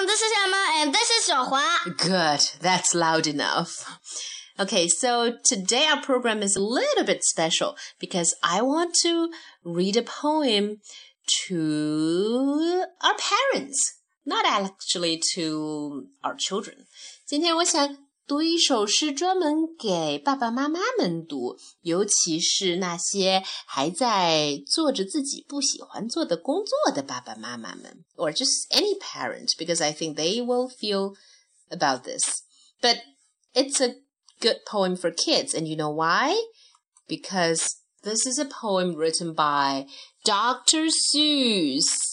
[0.00, 0.06] everyone.
[0.06, 1.60] This is Emma, and this is 小华。
[1.98, 3.70] Good, that's loud enough.
[4.58, 9.28] Okay, so today our program is a little bit special because I want to
[9.64, 10.78] read a poem
[11.48, 16.86] to our parents, not actually to our children.
[17.26, 17.98] 今天我想
[18.30, 31.14] 读一首诗，专门给爸爸妈妈们读，尤其是那些还在做着自己不喜欢做的工作的爸爸妈妈们，or just any parent, because I think they will feel
[31.68, 32.42] about this.
[32.80, 32.98] But
[33.54, 33.94] it's a
[34.40, 36.34] good poem for kids, and you know why?
[37.06, 37.64] Because
[38.02, 39.86] this is a poem written by
[40.24, 40.88] Dr.
[40.88, 42.09] Seuss.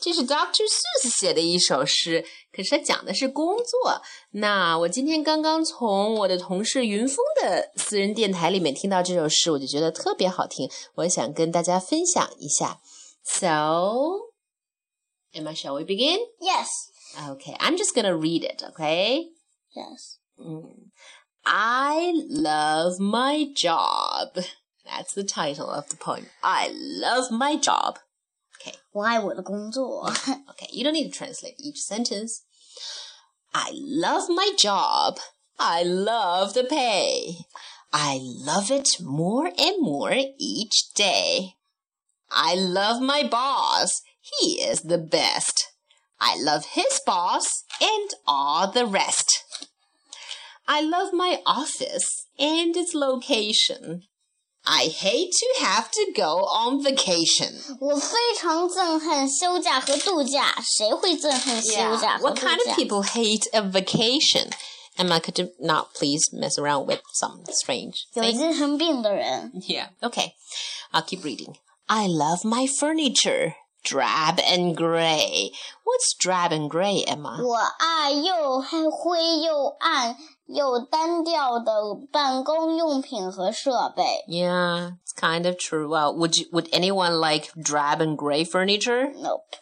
[0.00, 0.62] 这是 Dr.
[0.62, 4.02] Seuss 写的一首诗，可是他讲的是工作。
[4.32, 12.78] 那我今天刚刚从我的同事云峰的私人电台里面听到这首诗，我就觉得特别好听，我想跟大家分享一下。
[13.24, 14.32] So,
[15.32, 16.18] Emma, shall we begin?
[16.40, 16.68] Yes.
[17.16, 18.62] Okay, I'm just gonna read it.
[18.72, 19.32] Okay.
[19.74, 20.18] Yes.
[20.38, 20.90] Mm.
[21.44, 24.44] I love my job.
[24.84, 26.26] That's the title of the poem.
[26.42, 27.96] I love my job.
[28.96, 30.10] 我爱我的工作。
[30.10, 32.40] Okay, you don't need to translate each sentence.
[33.52, 35.18] I love my job.
[35.58, 37.44] I love the pay.
[37.92, 41.56] I love it more and more each day.
[42.30, 44.02] I love my boss.
[44.20, 45.72] He is the best.
[46.18, 49.44] I love his boss and all the rest.
[50.66, 54.04] I love my office and its location.
[54.68, 57.52] I hate to have to go on vacation.
[57.78, 62.74] 我非常憎恨休假和度假，谁会憎恨休假和 What 度 kind of 假？
[62.74, 64.50] people hate a vacation?
[64.98, 68.36] Emma, could you not please mess around with some strange 有 thing?
[68.36, 69.52] 精神病的人。
[69.68, 69.90] Yeah.
[70.00, 70.32] Okay.
[70.90, 71.54] I'll keep reading.
[71.86, 73.54] I love my furniture.
[73.84, 75.52] Drab and gray.
[75.84, 77.40] What's drab and gray, Emma?
[77.40, 80.16] 我爱又黑灰又暗
[80.50, 81.72] 又单调的
[82.12, 84.02] 办公用品和设备。
[84.28, 85.88] Yeah, it's kind of true.
[85.88, 89.12] Well, would you, would anyone like drab and gray furniture?
[89.16, 89.56] Nope.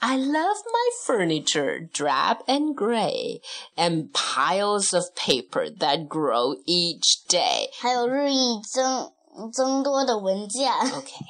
[0.00, 3.40] I love my furniture, drab and gray,
[3.76, 7.70] and piles of paper that grow each day.
[7.80, 9.10] 还有日益增
[9.52, 10.70] 增多的文件。
[10.70, 11.24] Okay.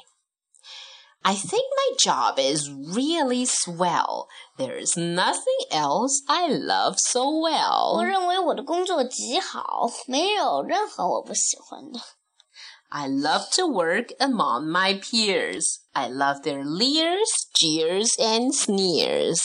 [1.23, 4.27] I think my job is really swell.
[4.57, 8.03] There's nothing else I love so 我 well.
[8.03, 11.99] 认为我的工作极好，没有任何我不喜欢的。
[12.89, 15.79] I love to work among my peers.
[15.91, 17.27] I love their leers,
[17.59, 19.35] jeers, and sneers.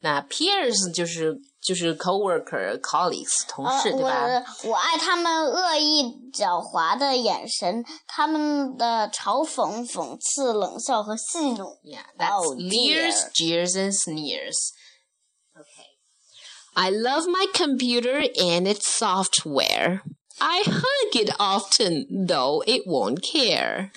[0.00, 4.44] 那 peers 就是 就是 coworker, colleagues, 同呃，事，对吧？
[4.64, 6.02] 我我爱他们恶意
[6.32, 11.78] 狡猾的眼神，他们的嘲讽、讽刺、冷笑和戏弄。
[11.84, 13.66] Yeah, that's Oh, leers, dear.
[13.66, 14.56] jeers, and sneers.
[15.54, 15.86] Okay.
[16.74, 20.02] I love my computer and its software.
[20.38, 23.90] I hug it often, though it won't care.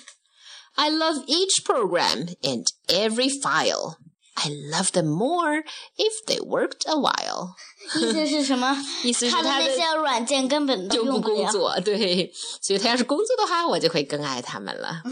[0.76, 3.96] I love each program and every file.
[4.38, 5.62] I love them more
[5.96, 7.54] if they worked a while.
[7.94, 8.76] 意思是什么？
[9.04, 11.36] 意思是他的他的那些软件根本都就不用不了。
[11.36, 15.02] 工作，对，所以他要是工作的话，我就会更爱他们了。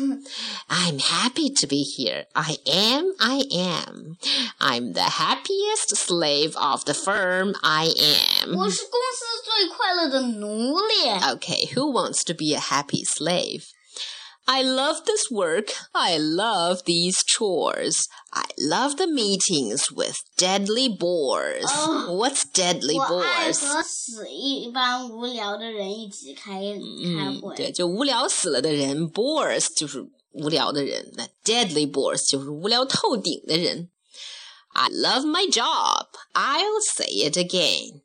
[0.69, 2.27] I'm happy to be here.
[2.33, 3.15] I am.
[3.19, 4.17] I am.
[4.59, 7.55] I'm the happiest slave of the firm.
[7.63, 8.57] I am.
[8.57, 11.09] 我是公司最快乐的奴隶。
[11.09, 13.63] Okay, who wants to be a happy slave?
[14.47, 15.73] I love this work.
[15.95, 17.97] I love these chores.
[18.33, 21.67] I love the meetings with deadly bores.
[21.69, 22.17] Oh.
[22.19, 23.61] What's deadly 我爱 bores?
[23.65, 27.55] 和死一般无聊的人一起开开嗯，会。
[27.55, 33.91] 对，就无聊死了的人，bores 就是无聊的人，那 deadly bores 就是无聊透顶的人。
[34.75, 36.09] I love my job.
[36.33, 38.01] I'll say it again.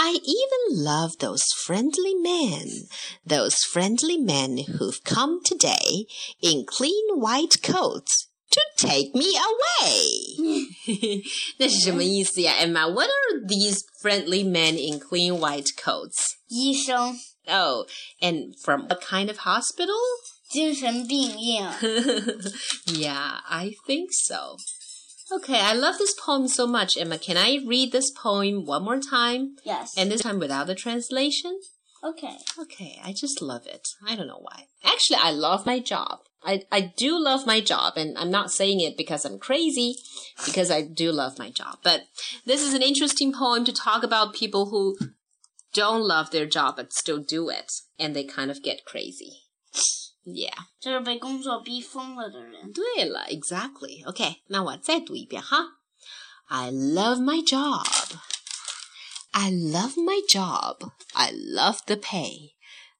[0.00, 2.86] I even love those friendly men,
[3.26, 6.06] those friendly men who've come today
[6.40, 10.64] in clean white coats to take me away.
[11.58, 12.88] 那是什么意思呀，Emma?
[12.88, 16.14] What are these friendly men in clean white coats?
[16.48, 17.86] 医生， Oh,
[18.20, 19.96] and from what kind of hospital?
[20.50, 21.72] 精神病院。
[22.86, 24.56] yeah, I think so.
[25.35, 27.17] Okay, I love this poem so much, Emma.
[27.17, 29.55] Can I read this poem one more time?
[29.65, 29.91] Yes.
[29.97, 31.59] And this time without the translation?
[32.03, 32.37] okay.
[32.59, 33.87] Okay, I just love it.
[34.05, 34.65] I don't know why.
[34.83, 36.19] Actually, I love my job.
[36.45, 39.95] I, I do love my job, and I'm not saying it because I'm crazy,
[40.45, 41.77] because I do love my job.
[41.83, 42.01] But
[42.45, 44.97] this is an interesting poem to talk about people who
[45.73, 49.42] don't love their job but still do it, and they kind of get crazy.
[50.24, 50.66] Yeah.
[50.80, 52.72] 这是被工作逼疯了的人。
[52.72, 54.06] 对了，exactly.
[54.08, 55.78] OK，那我再读一遍哈。
[56.46, 57.86] I love my job.
[59.32, 60.90] I love my job.
[61.12, 62.54] I love the pay.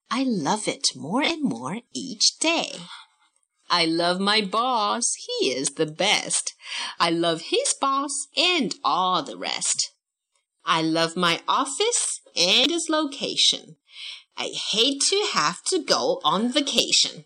[0.07, 2.79] I love it more and more each day.
[3.67, 5.15] I love my boss.
[5.15, 6.53] He is the best.
[6.97, 9.91] I love his boss and all the rest.
[10.65, 13.77] I love my office and its location.
[14.36, 17.24] I hate to have to go on vacation.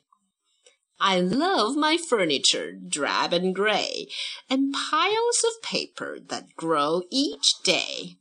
[1.01, 4.09] I love my furniture, drab and gray,
[4.51, 8.17] and piles of paper that grow each day.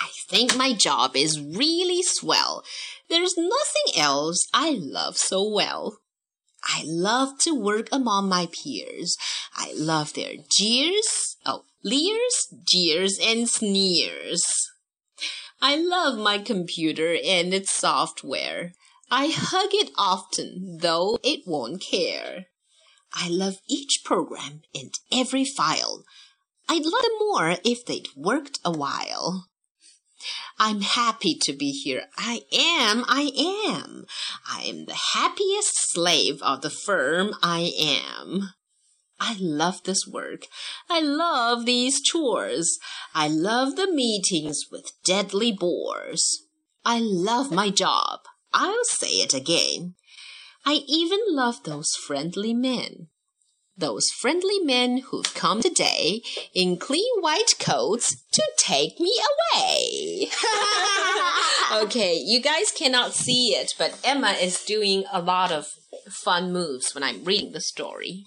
[0.00, 2.62] I think my job is really swell.
[3.08, 5.98] There's nothing else I love so well.
[6.62, 9.16] I love to work among my peers.
[9.56, 14.42] I love their jeers, oh, leers, jeers, and sneers.
[15.60, 18.72] I love my computer and its software.
[19.10, 22.46] I hug it often, though it won't care.
[23.12, 26.04] I love each program and every file.
[26.68, 29.48] I'd love them more if they'd worked a while.
[30.58, 32.06] I'm happy to be here.
[32.16, 33.30] I am, I
[33.66, 34.04] am.
[34.48, 38.50] I am the happiest slave of the firm I am.
[39.20, 40.46] I love this work.
[40.88, 42.78] I love these chores.
[43.14, 46.44] I love the meetings with deadly bores.
[46.84, 48.20] I love my job.
[48.52, 49.94] I'll say it again.
[50.64, 53.08] I even love those friendly men
[53.78, 56.20] those friendly men who've come today
[56.52, 59.16] in clean white coats to take me
[59.54, 60.28] away.
[61.84, 65.68] okay, you guys cannot see it, but Emma is doing a lot of
[66.10, 68.24] fun moves when I'm reading the story.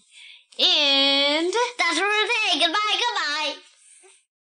[0.61, 2.59] And that's Ruby.
[2.59, 3.70] Goodbye, goodbye.